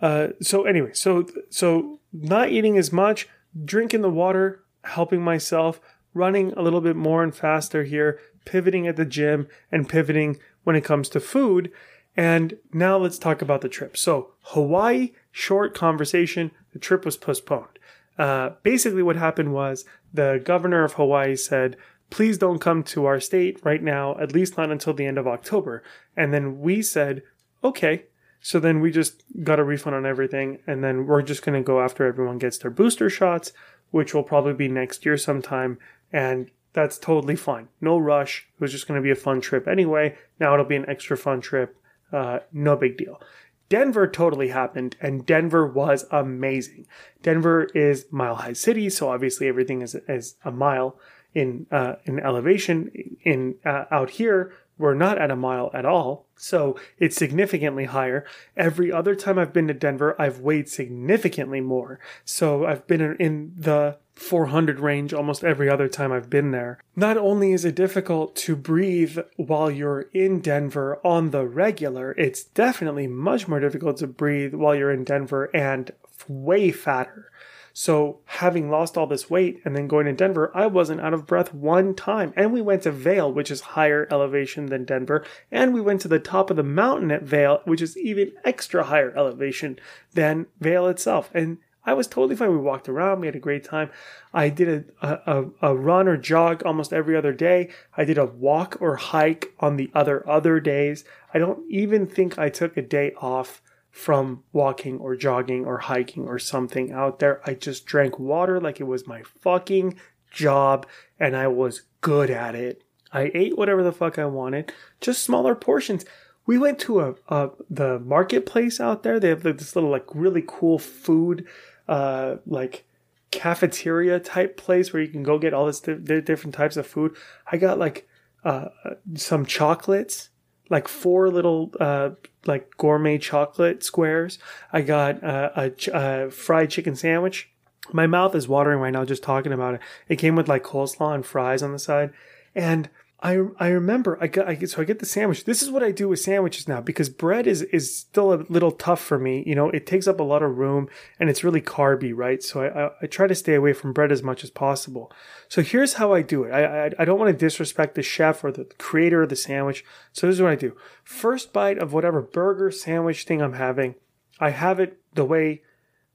[0.00, 3.28] Uh, so anyway, so so not eating as much,
[3.64, 5.80] drinking the water, helping myself,
[6.14, 10.76] running a little bit more and faster here, pivoting at the gym and pivoting when
[10.76, 11.70] it comes to food.
[12.16, 13.96] And now let's talk about the trip.
[13.96, 17.78] So, Hawaii, short conversation, the trip was postponed.
[18.18, 21.76] Uh, basically, what happened was the governor of Hawaii said,
[22.10, 25.28] please don't come to our state right now, at least not until the end of
[25.28, 25.82] October.
[26.16, 27.22] And then we said,
[27.62, 28.04] okay.
[28.40, 30.58] So then we just got a refund on everything.
[30.66, 33.52] And then we're just going to go after everyone gets their booster shots,
[33.90, 35.78] which will probably be next year sometime.
[36.12, 37.68] And that's totally fine.
[37.80, 38.46] No rush.
[38.54, 40.16] It was just going to be a fun trip anyway.
[40.38, 41.76] Now it'll be an extra fun trip.
[42.12, 43.20] Uh, no big deal.
[43.68, 46.86] Denver totally happened, and Denver was amazing.
[47.22, 50.98] Denver is Mile High City, so obviously everything is, is a mile
[51.34, 52.90] in uh, in elevation.
[53.22, 58.24] In uh, out here, we're not at a mile at all, so it's significantly higher.
[58.56, 62.00] Every other time I've been to Denver, I've weighed significantly more.
[62.24, 66.78] So I've been in the 400 range almost every other time I've been there.
[66.94, 72.44] Not only is it difficult to breathe while you're in Denver on the regular, it's
[72.44, 75.90] definitely much more difficult to breathe while you're in Denver and
[76.28, 77.30] way fatter.
[77.72, 81.26] So having lost all this weight and then going to Denver, I wasn't out of
[81.26, 82.34] breath one time.
[82.36, 85.24] And we went to Vail, which is higher elevation than Denver.
[85.50, 88.84] And we went to the top of the mountain at Vail, which is even extra
[88.84, 89.78] higher elevation
[90.12, 91.30] than Vail itself.
[91.32, 92.50] And I was totally fine.
[92.50, 93.20] We walked around.
[93.20, 93.90] We had a great time.
[94.34, 97.70] I did a, a, a, run or jog almost every other day.
[97.96, 101.04] I did a walk or hike on the other other days.
[101.32, 106.28] I don't even think I took a day off from walking or jogging or hiking
[106.28, 107.40] or something out there.
[107.44, 109.98] I just drank water like it was my fucking
[110.30, 110.86] job
[111.18, 112.84] and I was good at it.
[113.12, 116.04] I ate whatever the fuck I wanted, just smaller portions.
[116.46, 119.18] We went to a, a the marketplace out there.
[119.18, 121.46] They have this little like really cool food,
[121.90, 122.86] uh, like
[123.30, 127.14] cafeteria type place where you can go get all this different types of food.
[127.50, 128.08] I got like
[128.44, 128.68] uh,
[129.14, 130.30] some chocolates
[130.70, 132.10] like four little uh,
[132.46, 134.38] like gourmet chocolate squares.
[134.72, 137.50] I got uh, a, a fried chicken sandwich.
[137.92, 139.80] My mouth is watering right now just talking about it.
[140.08, 142.12] It came with like coleslaw and fries on the side,
[142.54, 142.88] and
[143.22, 145.44] I I remember I got I get, so I get the sandwich.
[145.44, 148.72] This is what I do with sandwiches now because bread is is still a little
[148.72, 149.42] tough for me.
[149.46, 152.42] You know, it takes up a lot of room and it's really carby, right?
[152.42, 155.12] So I I, I try to stay away from bread as much as possible.
[155.48, 156.50] So here's how I do it.
[156.50, 159.84] I I, I don't want to disrespect the chef or the creator of the sandwich.
[160.12, 160.74] So this is what I do.
[161.04, 163.96] First bite of whatever burger sandwich thing I'm having,
[164.38, 165.62] I have it the way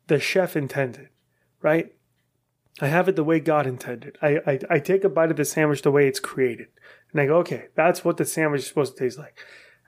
[0.08, 1.10] the chef intended,
[1.62, 1.92] right?
[2.82, 4.18] I have it the way God intended.
[4.22, 6.68] I, I, I take a bite of the sandwich the way it's created.
[7.16, 9.40] And I go, okay, that's what the sandwich is supposed to taste like.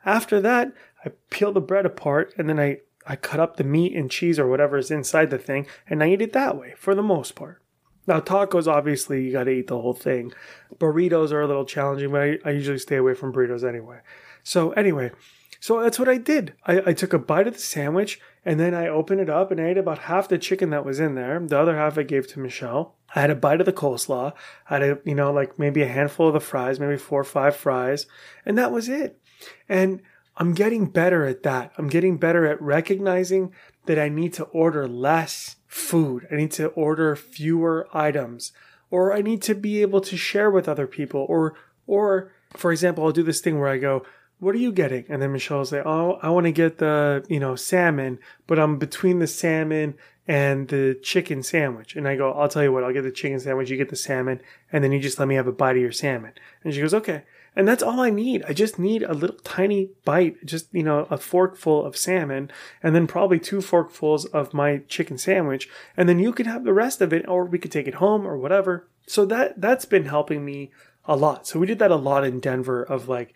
[0.05, 0.71] After that,
[1.03, 4.39] I peel the bread apart and then I, I cut up the meat and cheese
[4.39, 7.35] or whatever is inside the thing and I eat it that way for the most
[7.35, 7.61] part.
[8.07, 10.31] Now, tacos, obviously, you got to eat the whole thing.
[10.77, 13.99] Burritos are a little challenging, but I, I usually stay away from burritos anyway.
[14.43, 15.11] So, anyway,
[15.59, 16.53] so that's what I did.
[16.65, 19.59] I, I took a bite of the sandwich and then I opened it up and
[19.59, 21.37] I ate about half the chicken that was in there.
[21.37, 22.95] The other half I gave to Michelle.
[23.13, 24.31] I had a bite of the coleslaw.
[24.69, 27.25] I had a, you know, like maybe a handful of the fries, maybe four or
[27.25, 28.05] five fries.
[28.45, 29.19] And that was it.
[29.67, 30.01] And
[30.37, 31.73] I'm getting better at that.
[31.77, 33.51] I'm getting better at recognizing
[33.85, 36.25] that I need to order less food.
[36.31, 38.53] I need to order fewer items
[38.89, 41.55] or I need to be able to share with other people or,
[41.85, 44.05] or for example, I'll do this thing where I go,
[44.39, 45.05] what are you getting?
[45.09, 48.59] And then Michelle will say, oh, I want to get the, you know, salmon, but
[48.59, 49.95] I'm between the salmon
[50.27, 51.95] and the chicken sandwich.
[51.95, 53.95] And I go, I'll tell you what, I'll get the chicken sandwich, you get the
[53.95, 56.33] salmon, and then you just let me have a bite of your salmon.
[56.63, 57.23] And she goes, okay.
[57.55, 58.43] And that's all I need.
[58.47, 62.51] I just need a little tiny bite, just, you know, a forkful of salmon,
[62.83, 65.67] and then probably two forkfuls of my chicken sandwich.
[65.95, 68.27] And then you can have the rest of it, or we could take it home
[68.27, 68.87] or whatever.
[69.07, 70.71] So that, that's been helping me
[71.05, 71.47] a lot.
[71.47, 73.33] So we did that a lot in Denver of like,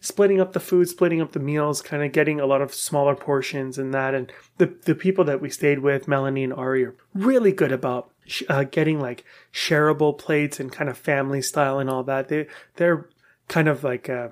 [0.00, 3.14] splitting up the food, splitting up the meals, kind of getting a lot of smaller
[3.14, 4.14] portions and that.
[4.14, 8.10] And the, the people that we stayed with, Melanie and Ari, are really good about
[8.48, 12.28] uh, getting like shareable plates and kind of family style and all that.
[12.28, 13.08] They, they're
[13.48, 14.28] kind of like uh,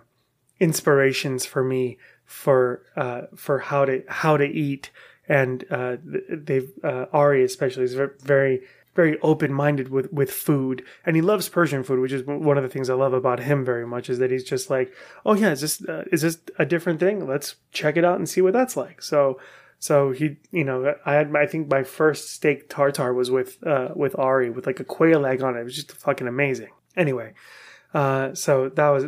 [0.61, 4.91] inspirations for me for, uh, for how to, how to eat.
[5.29, 8.63] And uh, they've, uh, Ari especially is very
[9.01, 12.65] very open minded with with food, and he loves Persian food, which is one of
[12.65, 14.11] the things I love about him very much.
[14.13, 14.89] Is that he's just like,
[15.25, 17.17] oh yeah, is this uh, is this a different thing?
[17.35, 19.01] Let's check it out and see what that's like.
[19.03, 19.21] So.
[19.81, 23.91] So he, you know, I had, I think my first steak tartare was with, uh,
[23.95, 25.61] with Ari with like a quail egg on it.
[25.61, 26.73] It was just fucking amazing.
[26.97, 27.29] Anyway,
[27.95, 29.05] uh, so that was,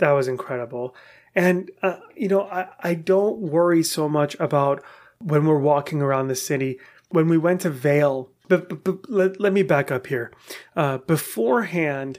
[0.00, 0.94] that was incredible.
[1.34, 4.84] And, uh, you know, I, I don't worry so much about
[5.30, 6.78] when we're walking around the city.
[7.08, 10.30] When we went to Vail but, but, let, let me back up here.
[10.76, 12.18] Uh, beforehand,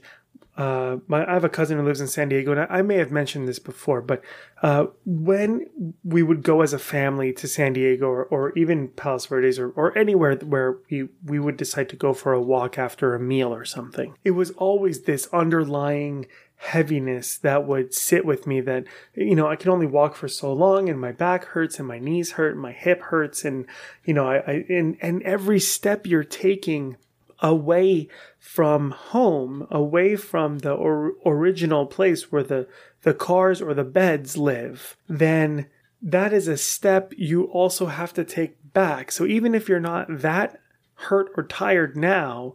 [0.57, 2.97] uh, my, I have a cousin who lives in San Diego, and I, I may
[2.97, 4.21] have mentioned this before, but
[4.61, 9.25] uh, when we would go as a family to San Diego or, or even Palos
[9.25, 13.15] Verdes or, or anywhere where we, we would decide to go for a walk after
[13.15, 16.27] a meal or something, it was always this underlying
[16.61, 20.53] heaviness that would sit with me that you know I can only walk for so
[20.53, 23.65] long and my back hurts and my knees hurt and my hip hurts and
[24.05, 26.97] you know I, I and and every step you're taking
[27.39, 28.07] away
[28.39, 32.67] from home away from the or, original place where the
[33.01, 35.65] the cars or the beds live then
[36.01, 39.11] that is a step you also have to take back.
[39.11, 40.59] So even if you're not that
[40.95, 42.53] hurt or tired now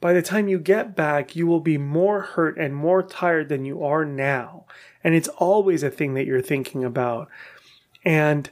[0.00, 3.64] by the time you get back, you will be more hurt and more tired than
[3.64, 4.64] you are now.
[5.02, 7.28] And it's always a thing that you're thinking about.
[8.04, 8.50] And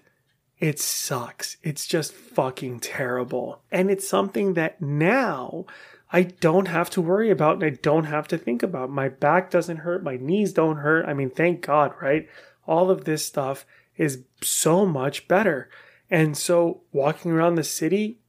[0.59, 1.57] it sucks.
[1.63, 3.61] It's just fucking terrible.
[3.71, 5.67] And it's something that now
[6.13, 8.91] I don't have to worry about and I don't have to think about.
[8.91, 10.03] My back doesn't hurt.
[10.03, 11.07] My knees don't hurt.
[11.07, 12.29] I mean, thank God, right?
[12.67, 15.69] All of this stuff is so much better.
[16.11, 18.21] And so walking around the city,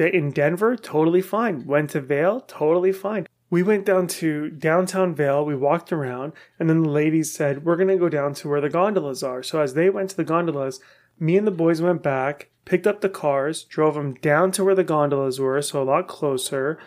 [0.00, 1.66] in Denver, totally fine.
[1.66, 3.26] Went to Vail, totally fine.
[3.50, 7.76] We went down to downtown Vail, we walked around, and then the ladies said, We're
[7.76, 9.42] going to go down to where the gondolas are.
[9.42, 10.80] So as they went to the gondolas,
[11.18, 14.74] me and the boys went back, picked up the cars, drove them down to where
[14.74, 16.78] the gondolas were, so a lot closer,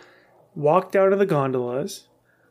[0.54, 2.06] walked down to the gondolas,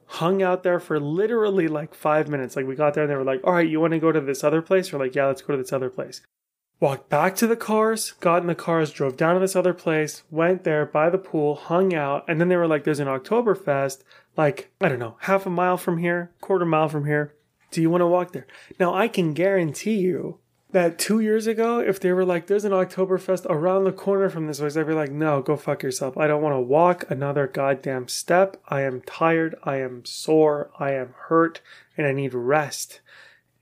[0.05, 2.57] hung out there for literally like five minutes.
[2.57, 4.19] Like we got there and they were like, All right, you want to go to
[4.19, 4.91] this other place?
[4.91, 6.21] We're like, Yeah, let's go to this other place
[6.81, 10.23] walked back to the cars, got in the cars, drove down to this other place,
[10.31, 14.03] went there by the pool, hung out, and then they were like, there's an Oktoberfest,
[14.35, 17.35] like, I don't know, half a mile from here, quarter mile from here.
[17.69, 18.47] Do you want to walk there?
[18.79, 20.39] Now, I can guarantee you
[20.71, 24.47] that two years ago, if they were like, there's an Oktoberfest around the corner from
[24.47, 26.17] this place, I'd be like, no, go fuck yourself.
[26.17, 28.57] I don't want to walk another goddamn step.
[28.67, 29.55] I am tired.
[29.63, 30.71] I am sore.
[30.79, 31.61] I am hurt
[31.95, 33.01] and I need rest.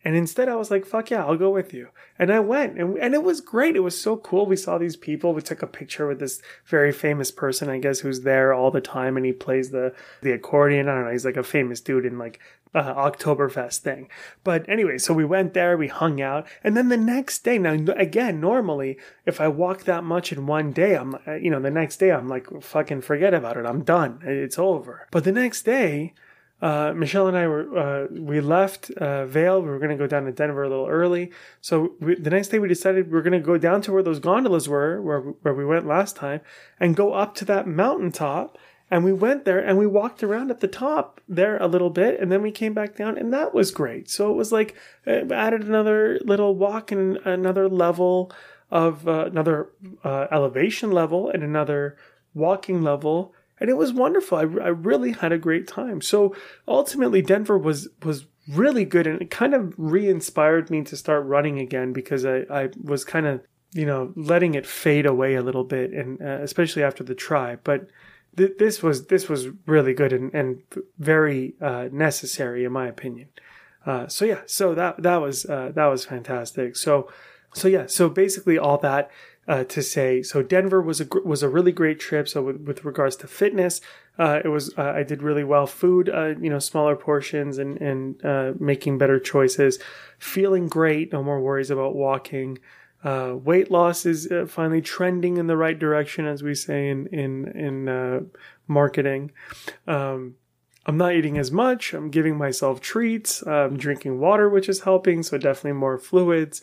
[0.03, 1.89] And instead, I was like, fuck yeah, I'll go with you.
[2.17, 3.75] And I went, and, and it was great.
[3.75, 4.45] It was so cool.
[4.45, 5.33] We saw these people.
[5.33, 8.79] We took a picture with this very famous person, I guess, who's there all the
[8.79, 10.87] time, and he plays the, the accordion.
[10.87, 11.11] I don't know.
[11.11, 12.39] He's like a famous dude in like
[12.73, 14.09] uh, Oktoberfest thing.
[14.43, 17.73] But anyway, so we went there, we hung out, and then the next day, now
[17.97, 21.71] again, normally if I walk that much in one day, I'm, uh, you know, the
[21.71, 23.65] next day I'm like, fucking forget about it.
[23.65, 24.19] I'm done.
[24.23, 25.07] It's over.
[25.11, 26.13] But the next day,
[26.61, 29.61] uh, Michelle and I were uh, we left uh, Vail.
[29.61, 31.31] We were going to go down to Denver a little early.
[31.61, 34.19] So we, the next day we decided we're going to go down to where those
[34.19, 36.41] gondolas were, where where we went last time,
[36.79, 38.57] and go up to that mountaintop.
[38.91, 42.19] And we went there and we walked around at the top there a little bit,
[42.19, 44.09] and then we came back down, and that was great.
[44.09, 48.31] So it was like it added another little walk and another level
[48.71, 49.69] of uh, another
[50.03, 51.97] uh, elevation level and another
[52.33, 54.37] walking level and it was wonderful.
[54.37, 56.01] I, I really had a great time.
[56.01, 56.35] So
[56.67, 61.59] ultimately, Denver was was really good, and it kind of re-inspired me to start running
[61.59, 63.41] again because I I was kind of
[63.73, 67.57] you know letting it fade away a little bit, and uh, especially after the try,
[67.63, 67.87] but.
[68.37, 70.61] Th- this was this was really good and, and
[70.99, 73.27] very uh, necessary in my opinion.
[73.87, 76.75] Uh, so yeah, so that that was uh, that was fantastic.
[76.75, 77.09] So
[77.53, 79.09] so yeah, so basically all that
[79.49, 80.21] uh, to say.
[80.21, 82.29] So Denver was a was a really great trip.
[82.29, 83.81] So with, with regards to fitness,
[84.19, 85.65] uh, it was uh, I did really well.
[85.65, 89.79] Food, uh, you know, smaller portions and and uh, making better choices.
[90.19, 91.11] Feeling great.
[91.11, 92.59] No more worries about walking.
[93.03, 97.47] Uh, weight loss is finally trending in the right direction, as we say in in
[97.47, 98.29] in
[98.67, 99.31] marketing.
[99.87, 100.35] Um,
[100.85, 101.93] I'm not eating as much.
[101.93, 103.45] I'm giving myself treats.
[103.47, 105.23] I'm drinking water, which is helping.
[105.23, 106.61] So definitely more fluids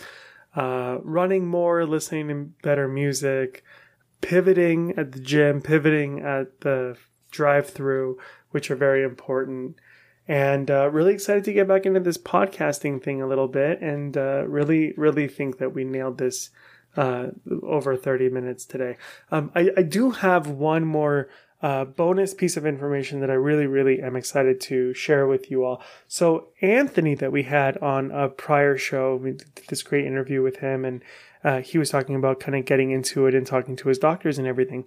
[0.57, 3.63] uh, running more, listening to better music,
[4.21, 6.97] pivoting at the gym, pivoting at the
[7.31, 8.19] drive through,
[8.51, 9.77] which are very important.
[10.27, 14.17] And uh, really excited to get back into this podcasting thing a little bit and
[14.17, 16.51] uh, really, really think that we nailed this
[16.97, 17.29] uh,
[17.63, 18.97] over 30 minutes today.
[19.31, 21.29] Um, I, I do have one more
[21.63, 25.65] uh, bonus piece of information that I really, really am excited to share with you
[25.65, 25.83] all.
[26.07, 30.59] So, Anthony, that we had on a prior show, we did this great interview with
[30.59, 31.03] him, and
[31.43, 34.39] uh, he was talking about kind of getting into it and talking to his doctors
[34.39, 34.85] and everything.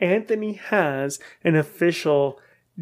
[0.00, 2.38] Anthony has an official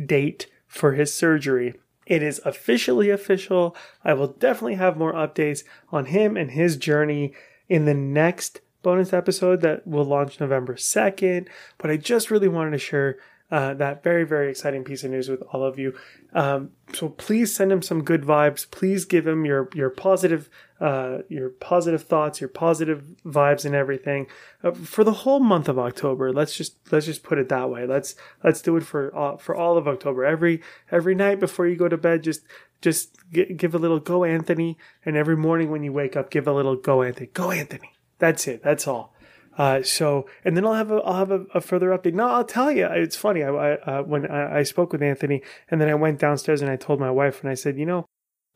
[0.07, 1.75] date for his surgery.
[2.07, 3.77] It is officially official.
[4.05, 7.35] I will definitely have more updates on him and his journey
[7.69, 11.49] in the next bonus episode that will launch November 2nd.
[11.79, 13.19] But I just really wanted to share
[13.51, 15.95] uh, that very, very exciting piece of news with all of you.
[16.35, 18.71] Um, so please send him some good vibes.
[18.71, 20.51] Please give him your your positive
[20.81, 24.27] uh, your positive thoughts, your positive vibes, and everything
[24.63, 26.31] uh, for the whole month of October.
[26.31, 27.87] Let's just let's just put it that way.
[27.87, 28.15] Let's
[28.45, 30.27] let's do it for uh, for all of October.
[30.27, 30.61] Every
[30.91, 32.43] every night before you go to bed, just
[32.83, 34.77] just give a little go Anthony,
[35.07, 37.29] and every morning when you wake up, give a little go Anthony.
[37.33, 37.93] Go Anthony.
[38.19, 38.63] That's it.
[38.63, 39.15] That's all.
[39.57, 42.15] Uh, so, and then I'll have a, I'll have a, a, further update.
[42.15, 42.87] No, I'll tell you.
[42.87, 43.43] It's funny.
[43.43, 46.71] I, I uh, when I, I, spoke with Anthony, and then I went downstairs and
[46.71, 48.07] I told my wife, and I said, you know,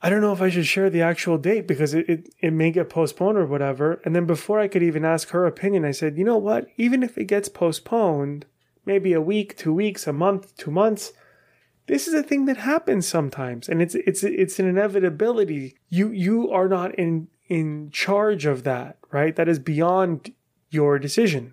[0.00, 2.70] I don't know if I should share the actual date because it, it, it may
[2.70, 4.00] get postponed or whatever.
[4.04, 6.68] And then before I could even ask her opinion, I said, you know what?
[6.76, 8.46] Even if it gets postponed,
[8.84, 11.12] maybe a week, two weeks, a month, two months,
[11.86, 15.76] this is a thing that happens sometimes, and it's it's it's an inevitability.
[15.88, 19.36] You you are not in in charge of that, right?
[19.36, 20.32] That is beyond
[20.70, 21.52] your decision.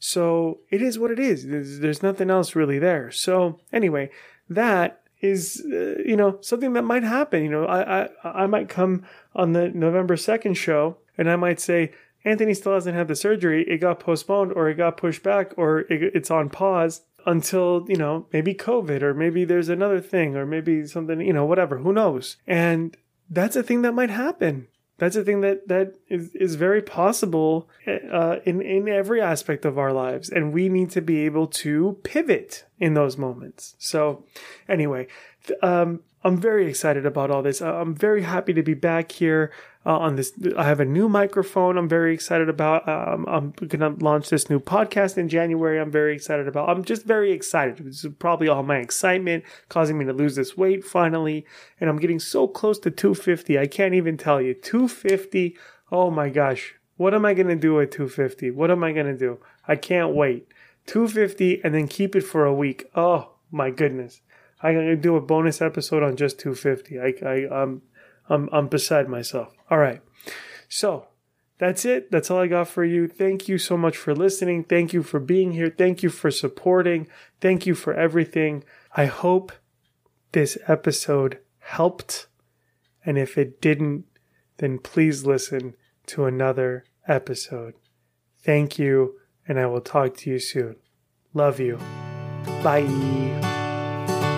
[0.00, 1.46] So it is what it is.
[1.46, 3.12] There's, there's nothing else really there.
[3.12, 4.10] So anyway,
[4.50, 7.44] that is uh, you know something that might happen.
[7.44, 11.60] You know, I, I I might come on the November second show and I might
[11.60, 11.92] say
[12.24, 13.64] Anthony still hasn't had the surgery.
[13.68, 17.96] It got postponed or it got pushed back or it, it's on pause until you
[17.96, 21.78] know maybe COVID or maybe there's another thing or maybe something you know whatever.
[21.78, 22.38] Who knows?
[22.44, 22.96] And
[23.30, 24.66] that's a thing that might happen.
[24.98, 29.78] That's a thing that that is, is very possible uh, in in every aspect of
[29.78, 33.74] our lives, and we need to be able to pivot in those moments.
[33.78, 34.24] So,
[34.68, 35.06] anyway,
[35.62, 37.62] um, I'm very excited about all this.
[37.62, 39.52] I'm very happy to be back here
[39.88, 40.32] uh, on this.
[40.56, 41.78] I have a new microphone.
[41.78, 42.86] I'm very excited about.
[42.86, 45.80] Um, I'm going to launch this new podcast in January.
[45.80, 46.68] I'm very excited about.
[46.68, 47.78] I'm just very excited.
[47.78, 51.46] This is probably all my excitement causing me to lose this weight finally,
[51.80, 53.58] and I'm getting so close to 250.
[53.58, 55.56] I can't even tell you 250.
[55.90, 58.50] Oh my gosh, what am I going to do at 250?
[58.50, 59.38] What am I going to do?
[59.66, 60.48] I can't wait.
[60.84, 62.90] 250 and then keep it for a week.
[62.94, 64.20] Oh my goodness.
[64.60, 66.98] I'm gonna do a bonus episode on just 250.
[66.98, 67.82] I, I, I'm,
[68.28, 69.54] I'm, I'm beside myself.
[69.70, 70.02] All right.
[70.68, 71.08] So
[71.58, 72.10] that's it.
[72.10, 73.08] That's all I got for you.
[73.08, 74.64] Thank you so much for listening.
[74.64, 75.74] Thank you for being here.
[75.76, 77.08] Thank you for supporting.
[77.40, 78.64] Thank you for everything.
[78.96, 79.52] I hope
[80.32, 82.28] this episode helped.
[83.04, 84.04] And if it didn't,
[84.58, 85.74] then please listen
[86.06, 87.74] to another episode.
[88.44, 89.16] Thank you,
[89.46, 90.76] and I will talk to you soon.
[91.34, 91.78] Love you.
[92.62, 93.57] Bye.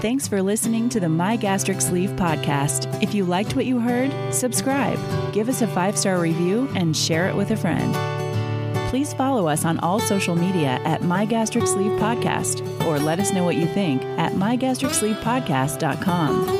[0.01, 3.03] Thanks for listening to the My Gastric Sleeve podcast.
[3.03, 4.99] If you liked what you heard, subscribe,
[5.35, 7.95] give us a five star review, and share it with a friend.
[8.89, 13.31] Please follow us on all social media at My Gastric Sleeve Podcast or let us
[13.31, 16.60] know what you think at mygastricsleevepodcast.com.